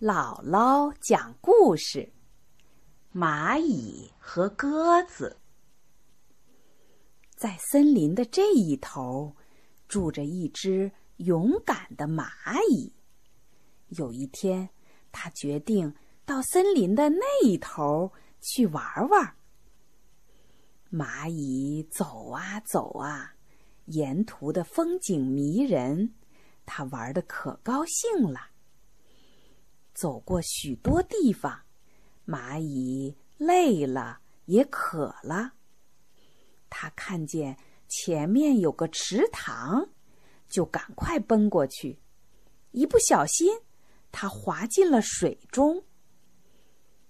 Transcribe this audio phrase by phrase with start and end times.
[0.00, 2.08] 姥姥讲故事：
[3.12, 5.36] 蚂蚁和鸽子。
[7.34, 9.34] 在森林的这一头，
[9.88, 12.28] 住着一只勇敢的蚂
[12.70, 12.92] 蚁。
[13.88, 14.68] 有一天，
[15.10, 15.92] 它决定
[16.24, 19.34] 到森林的那一头去玩玩。
[20.92, 23.34] 蚂蚁走啊走啊，
[23.86, 26.14] 沿途的风景迷人，
[26.64, 28.50] 它玩的可高兴了。
[29.98, 31.62] 走过许多地方，
[32.24, 35.54] 蚂蚁累了也渴了。
[36.70, 37.58] 它看见
[37.88, 39.90] 前面有个池塘，
[40.48, 41.98] 就赶快奔过去。
[42.70, 43.60] 一不小心，
[44.12, 45.84] 它滑进了水中。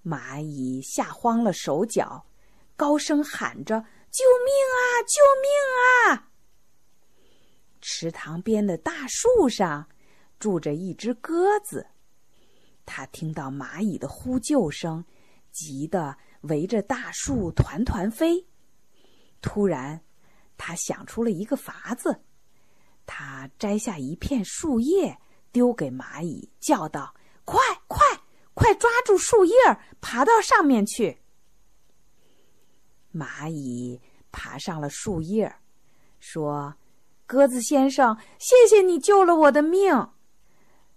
[0.03, 2.25] 蚂蚁吓慌了手脚，
[2.75, 4.81] 高声喊着：“救命啊！
[5.03, 6.31] 救命啊！”
[7.83, 9.91] 池塘边的大树上
[10.39, 11.87] 住着一只鸽子。
[12.91, 15.05] 他听到蚂蚁的呼救声，
[15.53, 18.47] 急得围着大树团团飞。
[19.43, 20.01] 突然，
[20.57, 22.23] 他想出了一个法子。
[23.05, 25.19] 他摘下一片树叶，
[25.53, 28.01] 丢给蚂蚁，叫道：“快快
[28.55, 29.55] 快，抓住树叶，
[30.01, 31.21] 爬到上面去！”
[33.13, 34.01] 蚂蚁
[34.33, 35.55] 爬上了树叶，
[36.21, 36.75] 说
[37.27, 40.09] ：“鸽子先生，谢谢你救了我的命。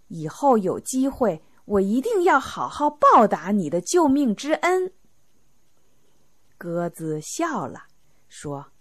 [0.08, 4.92] 以后有机会。”我一定要好好报答你的救命之恩。
[6.58, 7.88] 鸽子笑了，
[8.28, 8.74] 说：“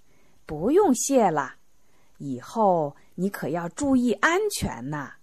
[0.44, 1.54] 不用谢了，
[2.18, 5.14] 以后你可要注意安全呐。”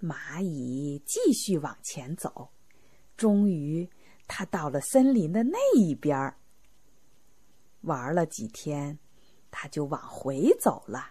[0.00, 2.48] 蚂蚁继续往前走，
[3.14, 3.90] 终于，
[4.26, 6.38] 它到了森林的那一边儿。
[7.82, 8.98] 玩了几天，
[9.50, 11.10] 它就往回走了。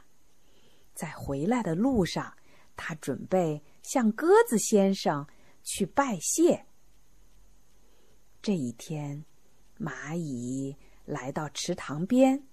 [0.96, 2.36] 在回来的路上，
[2.76, 3.62] 它准备。
[3.84, 5.28] 向鸽子先生
[5.62, 6.66] 去拜谢。
[8.42, 9.24] 这一天，
[9.80, 10.75] 蚂蚁
[11.06, 12.47] 来到池塘边，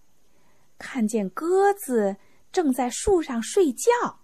[0.78, 2.16] 看见鸽子
[2.52, 4.20] 正在树上睡觉。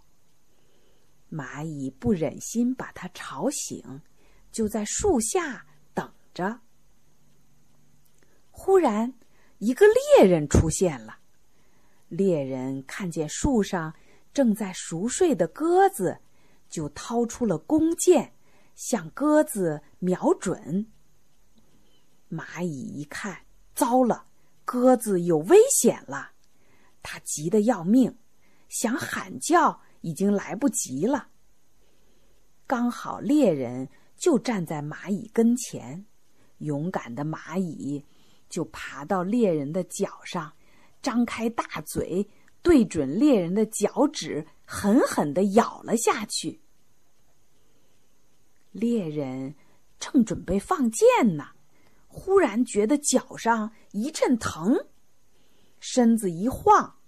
[1.30, 4.02] 蚂蚁不忍心把它吵醒，
[4.52, 6.60] 就在树下等着。
[8.50, 9.12] 忽然，
[9.58, 11.18] 一个猎人出现了。
[12.08, 13.92] 猎人看见树上
[14.32, 16.20] 正在熟睡的鸽子。
[16.68, 18.34] 就掏出了弓箭，
[18.74, 20.86] 向鸽子瞄准。
[22.30, 23.38] 蚂蚁一看，
[23.74, 24.26] 糟了，
[24.64, 26.32] 鸽子有危险了，
[27.02, 28.16] 它急得要命，
[28.68, 31.28] 想喊叫，已经来不及了。
[32.66, 36.04] 刚好猎人就站在蚂蚁跟前，
[36.58, 38.04] 勇敢的蚂蚁
[38.48, 40.52] 就爬到猎人的脚上，
[41.00, 42.28] 张开大嘴。
[42.62, 46.60] 对准猎人的脚趾，狠狠的咬了下去。
[48.72, 49.54] 猎人
[49.98, 51.52] 正准备放箭呢，
[52.08, 54.76] 忽然觉得脚上一阵疼，
[55.80, 56.98] 身子一晃，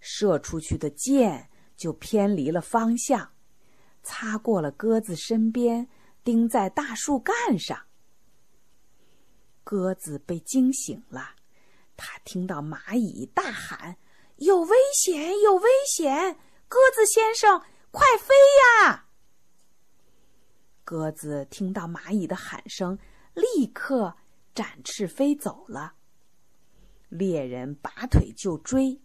[0.00, 3.32] 射出去的箭就偏离了方向，
[4.02, 5.88] 擦过了鸽子身边，
[6.24, 7.78] 钉在大树干上。
[9.62, 11.36] 鸽子被惊醒了，
[11.96, 13.96] 它听到蚂蚁大喊。
[14.38, 15.40] 有危险！
[15.40, 16.36] 有危险！
[16.72, 17.60] 鸽子先生，
[17.90, 18.32] 快飞
[18.88, 19.04] 呀！
[20.84, 22.98] 鸽子听到蚂蚁的喊声，
[23.34, 24.16] 立刻
[24.54, 25.92] 展翅飞走了。
[27.10, 28.98] 猎人拔腿就追，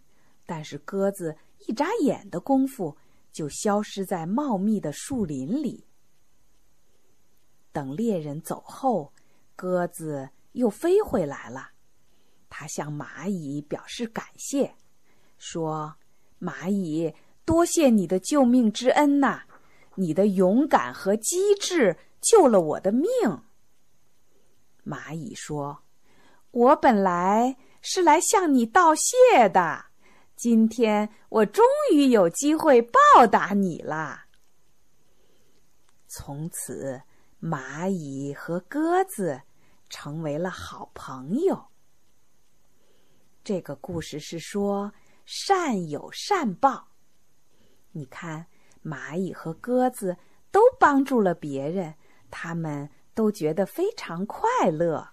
[0.46, 1.36] 但是鸽子
[1.66, 2.96] 一眨眼的功夫
[3.32, 5.86] 就消失在茂密的树林里。
[7.70, 9.12] 等猎人走后，
[9.54, 11.72] 鸽子又飞回来了，
[12.48, 14.74] 它向蚂蚁表示感谢。
[15.36, 15.94] 说
[16.40, 17.14] ：“蚂蚁，
[17.48, 19.44] 多谢你的救命之恩呐！
[19.94, 23.08] 你的勇敢和机智救了我的命。”
[24.84, 25.82] 蚂蚁说
[26.52, 29.86] ：“我本来是来向你道谢的，
[30.36, 31.64] 今天我终
[31.94, 34.26] 于有机会报答你了。”
[36.06, 37.00] 从此，
[37.40, 39.40] 蚂蚁和鸽子
[39.88, 41.68] 成为了好朋友。
[43.42, 44.92] 这个故事是说。
[45.30, 46.87] 善有善报，
[47.92, 48.46] 你看，
[48.84, 50.16] 蚂蚁和鸽子
[50.50, 51.94] 都帮助了别人，
[52.30, 55.10] 他们都觉得非常快乐。